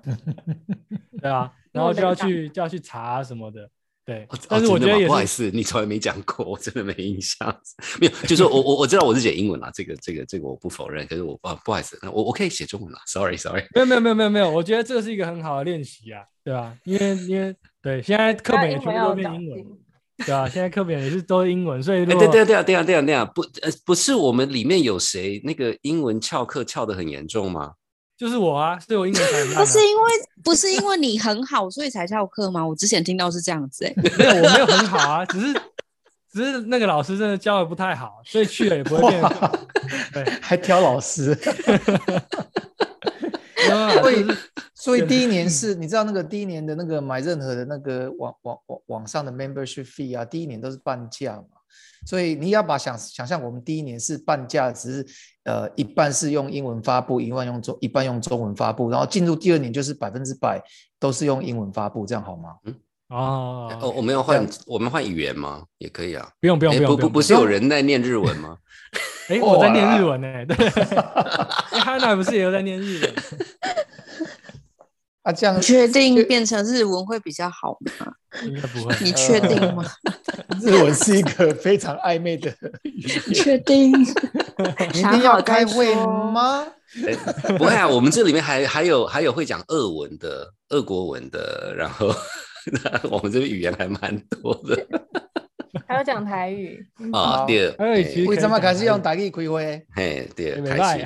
[1.21, 3.69] 对啊，然后就要去就要去查什么的，
[4.05, 7.47] 对哦，但是我觉得也是不好意思，你从来没讲过，我真的没印象。
[7.99, 11.07] 没有，就是我我我知道我是写英文啦，这个这个这个我不否认。
[11.07, 13.63] 可是我啊不好意思，我我可以写中文啦，sorry sorry。
[13.73, 16.77] 没有没有没有没有没有，我觉得这是一个很好的练习啊，对吧？
[16.83, 19.65] 因为因为对，现在课本也全部都变英文，
[20.25, 20.47] 对啊？
[20.47, 27.73] 现在课本也是都英文，所以哎，如果对对对啊对啊对啊对啊，不呃不是我们里面有谁那个英文翘课翘得很严重吗？
[28.17, 29.59] 就是我啊，所以我英文 才很烂、啊。
[29.59, 30.11] 不是因为
[30.43, 32.65] 不是因为你很好，所以才翘课吗？
[32.65, 35.53] 我之前听到是这样子哎、没有，我没有很好啊，只是
[36.31, 39.21] 只是那个老师真的教的不太好，所以去了也不会变。
[40.13, 41.37] 对，还挑老师。
[44.01, 44.25] 所以
[44.73, 51.47] 所以第一年是，你知道那个第一年的那个买任何的那个网网网网上的 membership fee 啊，第一年都是半价嘛。
[52.05, 55.05] 所以你要把想想象，我们第一年是半价，只是
[55.43, 60.61] 呃一半是用英文发布，一半用中一半用中文发布，然后进入第二年就是百分之百
[60.99, 62.55] 都是用英文发布，这样好吗？
[63.09, 65.63] 哦，哦，我们要换我们换语言吗？
[65.79, 66.29] 也可以啊。
[66.39, 68.57] 不用不用哎不用用不不不是有人在念日文吗？
[69.29, 70.55] 哎，我在念日文呢，对，
[71.71, 73.13] 哎，Hanna 不是也有在念日文？
[75.23, 78.13] 啊，这样你确定变成日文会比较好吗？
[78.43, 78.95] 应该不会。
[79.01, 79.83] 你确定吗？
[80.61, 82.51] 日文是一个非常暧昧的
[82.83, 82.91] 语
[83.27, 83.91] 你言，确定？
[84.93, 85.95] 你一定要开会
[86.31, 86.67] 吗？
[87.07, 87.13] 哎
[87.57, 92.13] 不会啊，我们这里面还还有还有会讲俄文的、俄国文的，然后
[93.09, 94.85] 我们这边语言还蛮多的
[95.87, 97.45] 还要讲台语，嗯啊。
[97.45, 99.15] 对，哎为什么开始用打？
[99.15, 99.85] 台语开会？
[99.95, 101.05] 嘿，第二开始。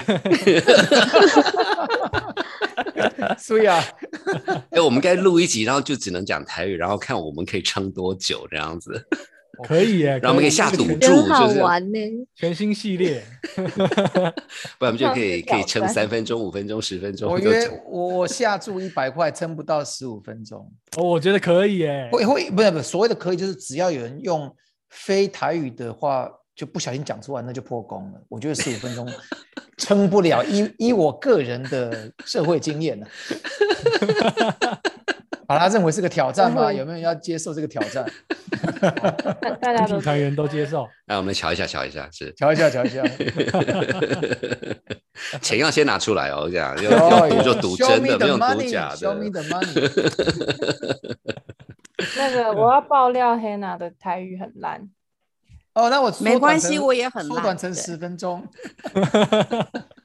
[3.37, 3.83] 所以 啊，
[4.71, 9.05] 哎，我们该录一集，然后就只能讲台语，然后看我们可以撑多久这样子，
[9.67, 11.99] 可以耶，然后我们可以下赌全注就是玩呢。
[12.35, 13.21] 全新系列，
[14.79, 17.31] 不然我们就可以可以撑三分钟、五分钟、十分钟。
[17.31, 20.59] 我都讲约我我下注一百块，撑不到十五分钟。
[20.97, 22.09] 哦，我觉得可以耶。
[22.11, 24.53] 会会不是不是所谓的可以，就是只要有人用
[24.89, 28.21] 非台语的话，就不小心讲出来，那就破功了。
[28.27, 29.07] 我觉得十五分钟
[29.77, 33.07] 撑不了，依依我个人的社会经验呢、
[35.49, 36.71] 把它认为是个挑战吗？
[36.71, 38.05] 有没有人要接受这个挑战？
[39.41, 43.03] 大大家团员都接受， 那，我们瞧一下，瞧一下，是 瞧一下，瞧一下。
[45.41, 49.41] 钱要先拿出来哦，这样要哦要赌就赌真的没有赌 money, 假 Show me 的。
[49.41, 51.15] the money。
[52.15, 54.87] 那个我要爆料，Hannah 的台语很烂，
[55.73, 58.47] 哦，那我没关系我也很烂缩短成十分钟。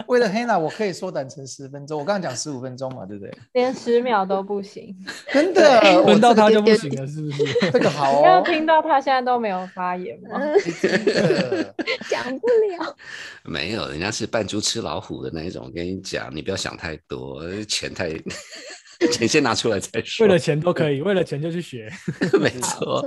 [0.06, 1.98] 为了 Hannah，我可以缩短成十分钟。
[1.98, 3.32] 我刚刚讲十五分钟嘛，对不对？
[3.52, 4.94] 连十秒都不行。
[5.32, 7.44] 真的，我轮到他就不行了，是不是？
[7.72, 10.38] 这个好哦，听到他现在都没有发言吗？
[10.40, 11.74] 嗯，真的。
[12.08, 12.96] 讲不了。
[13.44, 15.64] 没有，人家是扮猪吃老虎的那一种。
[15.66, 18.10] 我跟你讲，你不要想太多，钱太
[19.10, 20.26] 钱先拿出来再说。
[20.26, 21.90] 为了钱都可以，为了钱就去学。
[22.40, 23.02] 没错，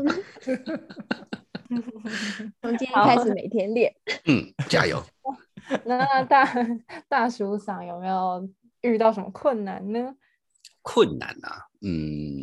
[2.62, 3.94] 从今天开始每天练。
[4.26, 5.04] 嗯，加油。
[5.86, 6.54] 那大
[7.08, 8.50] 大叔想有没有
[8.82, 10.16] 遇到什么困难呢？
[10.82, 12.42] 困难啊，嗯，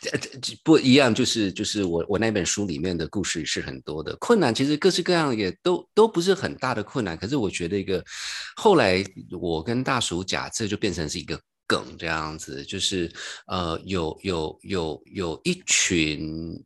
[0.00, 8.02] 这这不一样，就是就是我我那本书里面的故事是很多的困难，其实各式各样也都都不是很大的困难，可是我觉得一个
[8.56, 9.04] 后来
[9.38, 13.12] 我跟大叔甲这就变成是一个梗这样子，就是
[13.46, 16.58] 呃有有有有一群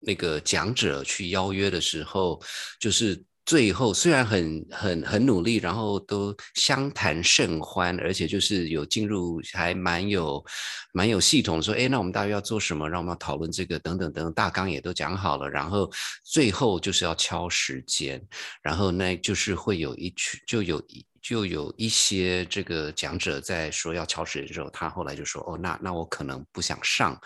[0.00, 2.42] 那个讲者去邀约的时候，
[2.80, 3.22] 就是。
[3.46, 10.44] 最后虽然很很很努力，然后都相谈甚欢，而且就是有进入还蛮有
[10.92, 12.88] 蛮有系统，说，哎，那我们大约要做什么？
[12.88, 15.90] 让我们讨论这个等等等等，大纲也都讲好了，然后
[16.24, 18.22] 最后就是要敲时间，
[18.62, 21.04] 然后那就是会有一群就有一。
[21.22, 27.18] 就有一些这个讲者在说要敲水的时候，他后来就说：“哦，那那我可能不想上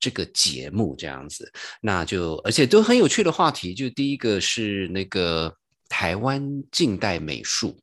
[0.00, 5.54] 这个节目这样子。”那就而且都很有趣的话题，就第一个是那个
[5.88, 7.78] 台湾近代美术。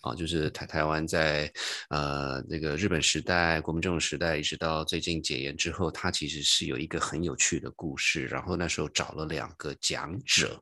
[0.00, 1.52] 啊，就是台台湾在
[1.90, 8.26] 呃那个日本时代、国民政府时代，一直到最近解严之后，它其实是有一个很有趣的故事。
[8.26, 10.58] 然后那时候找了两个讲者，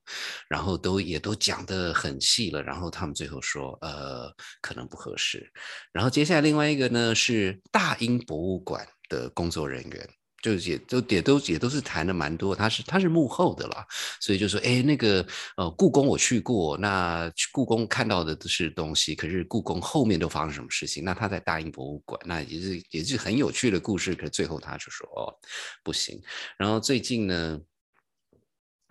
[0.48, 2.62] 然后都也都讲得很细了。
[2.62, 5.50] 然后他们最后说，呃，可能不合适。
[5.92, 10.17] 然后接下来另外一个呢是大英博物馆的工作人员。
[10.40, 13.84] 就也都也都也都是谈的蛮多，他是他是幕后的啦，
[14.20, 21.02] 所以就说，哎，那个呃，故宫我去过，那故宫看到的都是东西，可是故宫后面都发生什么事情？
[21.02, 25.34] 那他在大英博物馆，那也是也是很有趣的故事，可是最后他就说，哦，
[25.82, 26.22] 不行。
[26.56, 27.60] 然后最近呢，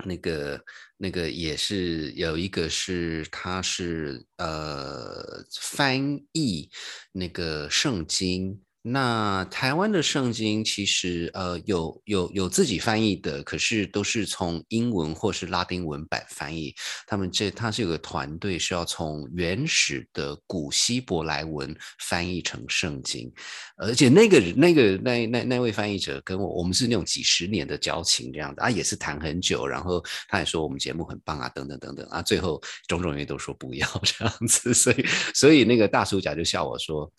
[0.04, 0.62] 那个
[0.98, 6.70] 那个也是有一个是他是呃翻译
[7.14, 8.62] 那个圣经。
[8.90, 16.74] 那台湾的圣经其实呃有有有自己翻译的，可是都是从英文或是拉丁文版翻译。
[17.06, 23.32] 他们这他是有个团队是要从原始的古希伯来文翻译成圣经，
[23.76, 37.12] 而且那个那个那那那位翻译者跟我我们是那种几十年的交情这样的啊，也是谈很久，然后他也说我们节目很棒啊，等等等等啊，最后种种原因都说不要 这样子，所以所以那个大叔甲就笑我说。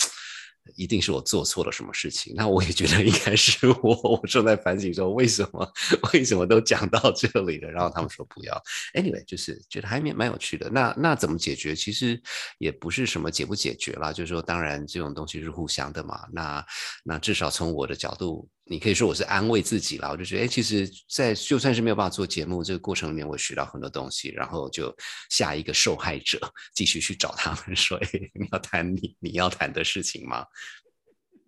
[0.77, 5.73] 一定是我做错了什么事情，那我也觉得应该是我，我正在反省说为什么
[6.13, 8.63] 为什么都讲到这里了，然后他们说不要
[8.95, 10.69] ，anyway 就是觉得还蛮蛮有趣的。
[10.71, 11.75] 那那怎么解决？
[11.75, 12.21] 其实
[12.59, 16.27] 也不是什么解不解决啦，就是说当然这种东西是互相的嘛。
[16.33, 16.65] 那
[17.05, 24.95] 那至少从我的角度，你可以说我是安慰自己啦，我就觉得哎，其实，在就算是没有办法做节目这个过程里面，我学到很多东西，然后就
[25.31, 26.39] 下一个受害者
[26.75, 30.47] 继续去找他们说，哎，你要谈你你要谈的事情吗？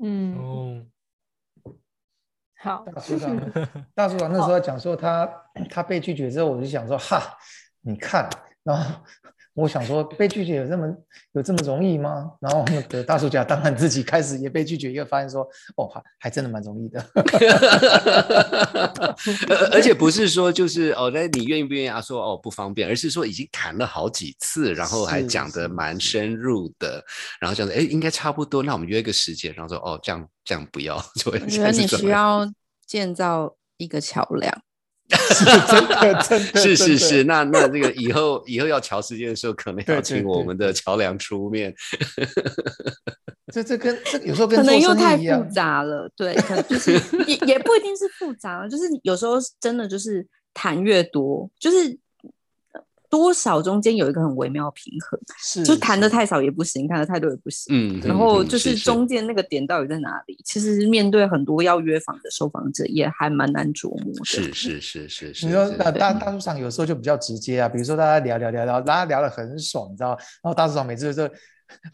[0.02, 0.86] 嗯，哦，
[2.56, 3.52] 好，大组长，
[3.94, 5.30] 大组长那时候讲说他
[5.70, 7.36] 他被拒绝之后，我就想说哈，
[7.82, 8.28] 你看，
[8.62, 9.04] 然后
[9.54, 10.86] 我想说被拒绝有这么
[11.32, 12.30] 有这么容易吗？
[12.40, 15.42] 然后那个大叔家当然自己开始也被拒绝，又发现说
[15.76, 17.04] 哦还还真的蛮容易的。
[19.48, 22.00] 而而且不是说就是哦，那你愿意不愿意啊？
[22.00, 27.04] 说哦不方便，而是说已经谈了好几次，然后还是讲是得蛮深入的，
[27.40, 32.48] 然后这样子，哎，应该差不多，那我们约个时间，然后说哦这样这样不要， 就会我觉得你需要
[32.86, 34.62] 建造一个桥梁。
[35.34, 41.74] 是真的真的 是是是，那那这个以后 以后要调时间的时候，可能要请我们的桥梁出面。
[43.52, 46.92] 这这跟这有时候跟可能又太复杂了，对，可能就是
[47.26, 51.98] 也也不一定是复杂，就是有时候真的就是谈越多，就是
[53.10, 57.74] 多少中间有一个很微妙的平衡，是就谈的太少也不行，谈的太多也不行。
[57.74, 60.38] 嗯，然后就是中间那个点到底在哪里？
[60.44, 64.24] 其实面对很多要约访的受访者，也还蛮难琢磨的。
[64.24, 71.28] 是是是是是，你说那大大大叔场有时候就比较直接啊，比如说大家聊聊聊聊，大家聊得很爽，你知道，然后大叔场每次就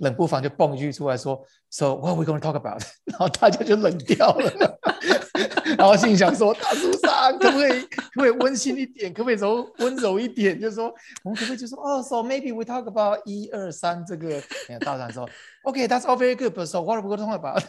[0.01, 2.83] 冷不防就蹦一句出来说，So what are we going to talk about？
[3.05, 4.79] 然后大家就冷掉了，
[5.79, 6.91] 然后心里想说，大叔
[7.33, 10.59] 可不可以可不可以温馨一点，可不可以柔温柔一点？
[10.61, 14.29] 就是说我们可不可以就说，哦，So maybe we talk about 一二三这个，
[14.69, 15.29] 然后大胆说
[15.65, 17.63] ，OK，that's all very good，but so what are we going to talk about？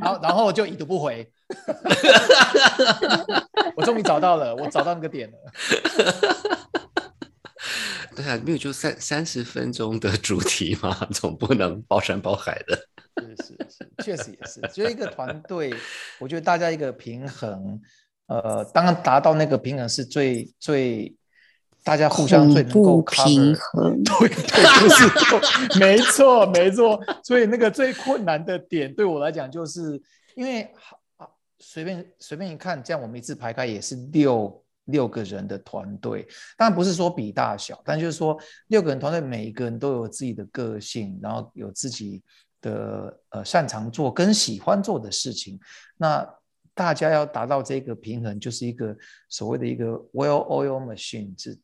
[0.00, 1.30] 然后然后就已读不回。
[3.76, 5.36] 我终于找到了，我找到那个点了。
[8.16, 12.76] 对啊，没有就三三十分钟的主题嘛， 总不能包山包海的。
[13.20, 14.60] 是是是，确实也是。
[14.72, 15.72] 就是一个团队，
[16.18, 17.80] 我觉得大家一个平衡，
[18.26, 21.14] 呃，当然达到那个平衡是最最
[21.84, 23.54] 大家互相最能够平。
[23.54, 27.00] 衡，对对，就是没错没错。
[27.22, 30.00] 所以那个最困难的点对我来讲，就是
[30.34, 30.62] 因为
[31.16, 31.26] 啊
[31.60, 36.26] 随便随便一看，这样我们一字排开也是六六个人的团队，
[36.56, 42.22] 当然不是说比大小，但就是说六个人团队每一个人都有自己的个性，然后有自己
[42.60, 45.58] 的呃擅长做跟喜欢做的事情，
[45.96, 46.28] 那
[46.74, 48.96] 大家要达到这个平衡，就是一个
[49.28, 51.58] 所谓的一个 well oil machine，是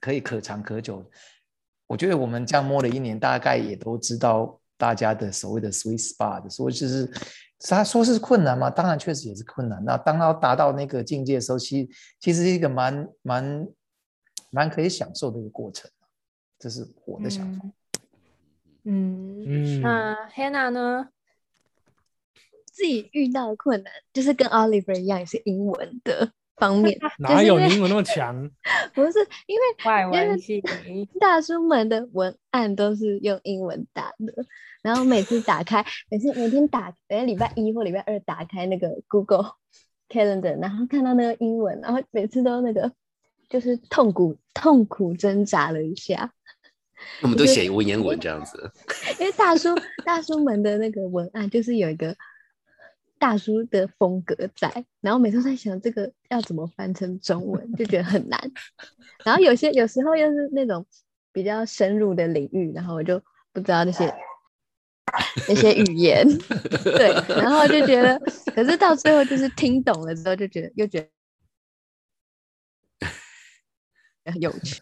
[0.00, 1.04] 可以可长可久。
[1.86, 7.10] 我觉得我们这样摸了一年，大概也都知道大家的所谓的 sweet spot，所以就是
[7.60, 8.70] 他说是困难嘛？
[8.70, 9.84] 当然确实也是困难。
[9.84, 13.68] 那当他达到那个境界的时候，其实其实是一个蛮蛮
[14.50, 15.90] 蛮可以享受的一个过程。
[16.58, 17.64] 这是我的想法。
[18.84, 21.08] 嗯，嗯，那 Hannah 呢？
[22.64, 26.98] 自己遇到的困难就是跟 Oliver 一样，也是英文的方面。
[27.18, 28.50] 哪有英文那么强？
[28.94, 30.62] 不是因为外因为文系，
[31.20, 34.44] 大叔们的文案都是用英文打的，
[34.82, 39.52] 然后每次打开，每次每天打，每天礼拜一或礼拜二打开那个 Google
[40.08, 42.92] Calendar，然后看到那个英文，然后每次都那个
[43.48, 46.32] 就是痛苦痛苦挣扎了一下，
[47.22, 48.70] 我们都就是写文言文这样子。
[49.20, 49.68] 因为大叔
[50.04, 52.16] 大叔们的那个文案就是有一个
[53.18, 58.40] 大叔的风格在，然后每次在想这个要怎么翻成中文，就觉得很难。
[59.24, 60.86] 然后有些有时候又是那种
[61.32, 63.20] 比较深入的领域，然后我就
[63.52, 64.12] 不知道那些
[65.48, 66.26] 那些语言，
[66.84, 68.18] 对，然后就觉得，
[68.54, 71.08] 可是到最后就是听懂了之后，就觉得又觉得
[74.32, 74.80] 很有趣。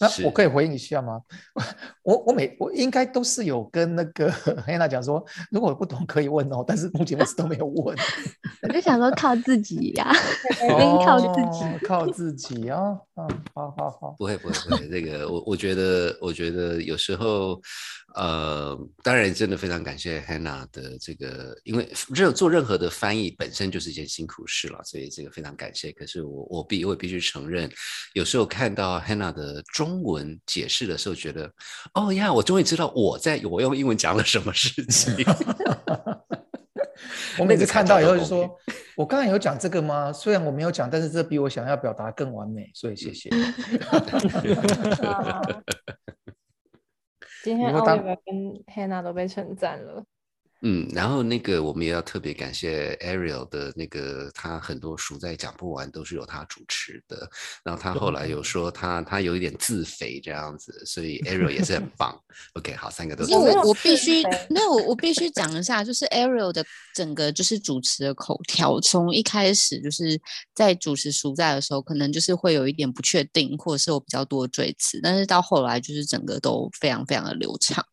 [0.00, 1.20] 那我可以回应一下吗？
[2.02, 4.30] 我我每我应该都是有跟那个
[4.66, 7.96] 黑娜讲说，如果有不懂可以问哦，但是目前为止都没有问。
[8.62, 10.10] 我就想说靠自己呀、
[10.64, 11.64] 一定靠自己。
[11.64, 12.96] 哦靠自己啊！
[13.16, 17.60] 嗯，好好好，不会不会不会，这个我我觉得我觉得有时候，
[18.16, 25.92] 呃，当然真的非常感谢 Hannah 的这个，因为任做任何的翻译本身就是一件辛苦事了，所以这个非常感谢。
[25.92, 27.70] 可是我我必我也必须承认，
[28.14, 31.48] 有时候看到 Hannah 的中文解释的时候，觉得
[31.92, 35.14] 哦呀，我终于知道我在我用英文讲了什么事情。
[37.38, 38.58] 我每次看到以后就说，
[38.96, 40.12] 我刚才有讲这个吗？
[40.14, 43.30] 虽然我没有讲，但是这比我想要表达更完美，所以谢谢。
[45.06, 45.42] 啊
[47.42, 48.34] 今天如果当 Oliver 跟
[48.74, 50.02] Hannah 都被称赞了。
[50.66, 57.28] 嗯，然后那个我们也要特别感谢 Ariel 的那个，他很多书在讲不完都是由他主持的。
[57.62, 62.18] 然后他后来有说他他有一点自肥这样子，所以 Ariel 也是很 棒。
[62.54, 70.18] OK，好，三个都是因为我我必须那我我必须讲一下，就是 Ariel 的整个就是主持的口条，从一开始就是
[70.54, 77.84] 在主持书在的时候，可能就是会有一点不确定，或者是有比较多的赘词，但是到后来就是整个都非常非常的流畅，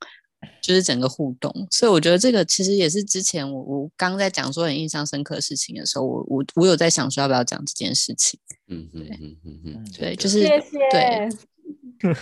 [0.61, 10.77] 就是整个互动，所以我觉得这个其实也是之前我我刚在讲说很印象深刻的事情的时候，我我我有在想说要不要讲这件事情，嗯嗯嗯嗯嗯，对就是谢谢。
[12.01, 12.15] 对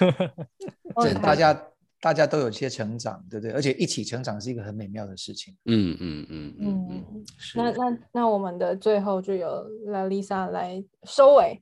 [1.04, 1.68] 真的大家
[2.02, 3.54] 大家都有一些成长，对不对？
[3.54, 5.56] 而且一起成长是一个很美妙的事情。
[5.66, 7.26] 嗯嗯嗯嗯
[7.56, 11.62] 那那那我们的最后就有来 Lisa 来收尾，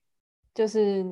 [0.58, 1.03] 就是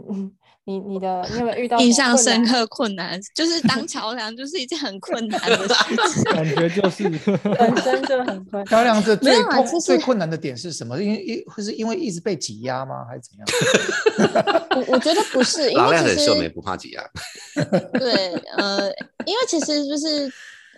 [0.68, 2.44] 你你的你有没有遇到印象深？
[2.50, 5.76] 刻困难，就是当桥梁就是一件很困难的事
[6.16, 6.24] 情。
[6.34, 7.08] 感觉就是
[7.56, 8.66] 本身就很困难。
[8.66, 11.00] 桥梁是最痛、有啊最困难的点是什么？
[11.00, 13.06] 因为一会是因为一直被挤压吗？
[13.08, 14.68] 还是怎样？
[14.76, 17.04] 我我觉得不是，因老为其实亮很瘦美不怕挤压。
[17.94, 18.90] 对，呃，
[19.28, 20.28] 因为其实就是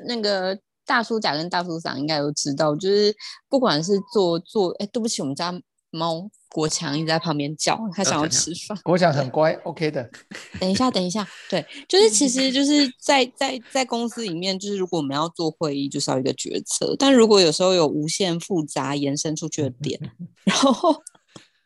[0.05, 3.15] 那个大叔甲跟大叔长应该都知道，就是
[3.47, 5.53] 不管是做做，哎，对不起，我们家
[5.89, 8.77] 猫国强一直在旁边叫，他想要吃饭。
[8.83, 10.09] 国强很乖，OK 的。
[10.59, 19.99] 等一下，等一下，对，就是其实就是在在在公司里面，就是如果我们要做会议，就是要一个决策，但如果有时候有无限复杂延伸出去的点，
[20.43, 20.93] 然后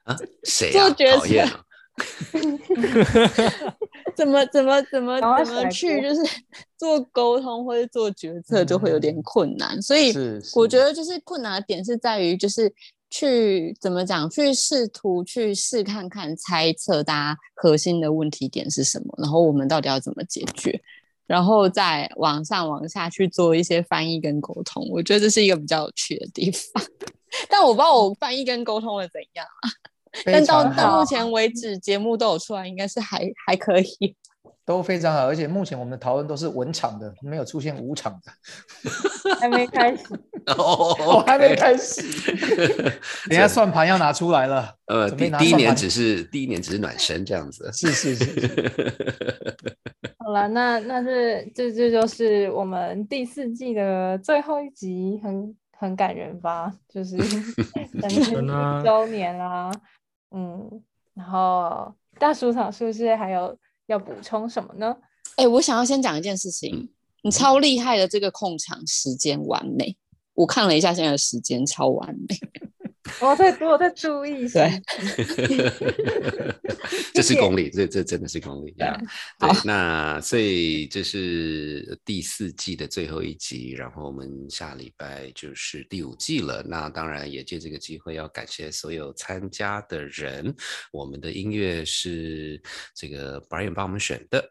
[0.04, 0.72] 啊，谁啊？
[0.72, 1.66] 做决讨厌策啊！
[4.16, 6.22] 怎么怎么怎么怎么去就是
[6.78, 10.14] 做沟通或者做决策就会有点困难，所以
[10.56, 12.74] 我觉得就是困难的点是在于就是
[13.12, 20.82] 去怎么讲，去试图去试看看猜测大家核心的问题点是什么，然后我们到底要怎么解决。
[21.28, 26.84] 然后再往上往下去做一些翻译跟沟通，我觉得这是一个比较有趣的地方。
[27.48, 29.46] 但我不知道我翻译跟沟通的怎样。
[30.26, 34.16] 但到到目前为止，节目都有出来，应该是还还可以。
[34.66, 38.32] 都非常好，而且目前我们的讨论都是稳场的，没有出现无场的。
[39.40, 40.04] 还没开始，
[40.56, 42.02] 哦， 我还没开始，
[43.28, 44.76] 等下算盘要拿出来了。
[44.86, 47.72] 呃，第第一年只是第一年只是暖身这样子。
[47.74, 49.68] 是是是是，
[50.20, 56.72] 好了，那那这这这就是我们第四季的最后一集，很很感人吧？
[56.88, 57.18] 就是
[58.00, 59.72] 等一周年啦，
[60.36, 60.84] 嗯，
[61.16, 63.58] 然后大叔场是不是还有
[63.92, 64.96] 要补充什么呢？
[65.36, 66.90] 哎、我想要先讲一件事情，
[67.24, 69.98] 你超厉害的，这个控场时间完美。
[70.34, 72.36] 我看了一下现在的时间，超完美。
[73.20, 74.70] 我在我在注意一下，
[77.14, 79.00] 这是功力，这这真的是功力呀。
[79.40, 86.64] 对，那所以这是第四季的最后一集，然后我们下礼拜就是第五季了。
[86.64, 90.56] 那当然也借这个机会要感谢所有参加的人。
[90.92, 92.62] 我们的音乐是
[92.96, 94.50] 这个 Brian 帮我们选的，嗯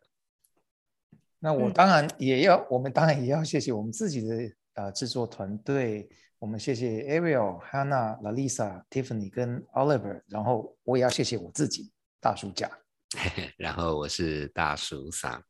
[1.43, 6.07] 那我当然也要，我们当然也要谢谢我们自己的呃制作团队，
[6.41, 12.67] 我们谢谢 Ariel、Hannah、Lalisa、Tiffany 跟 Oliver，然后我也要谢谢我自己大叔家。
[13.59, 15.43] 然后我是大叔桑，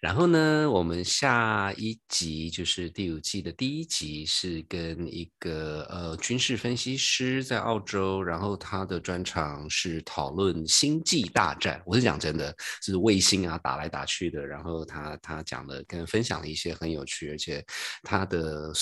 [0.00, 11.82] 然后呢，我们下一集就是第五季的第一集，是跟一个呃军事分析师在澳洲，然后他的专长是讨论星际大战。
[11.84, 17.64] 我是讲真的，就是卫星啊打来打去的，然后他他讲的跟分享了一些很有趣，而且
[18.04, 18.72] 他的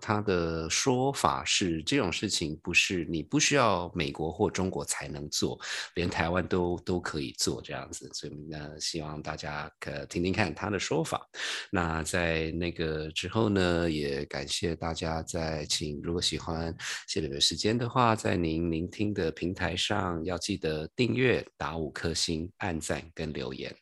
[0.00, 5.58] 他的说法是这种事情不是你不需要美国或中国才能做，
[5.96, 11.26] 连台湾都都可以做这样样子，所以呢，希望大家可听听看他的说法。
[11.72, 16.74] 那在那个之后呢，也感谢大家在请，如果喜欢
[17.08, 23.74] 谢柳的时间的话，在您聆听的平台上要记得订阅、打五颗星、按赞跟留言。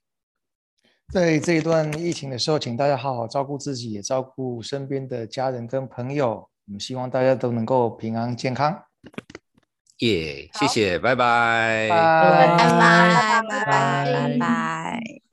[1.12, 6.48] 在这一段疫情的时候，请大家好好照顾自己，也照顾身边的家人跟朋友。
[6.66, 8.78] 我们希望大家都能够平安健康。
[9.98, 11.96] 耶，谢谢，拜拜，拜
[12.56, 15.27] 拜，拜拜，拜拜。